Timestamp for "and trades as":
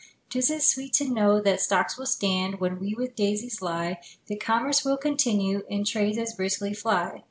5.69-6.33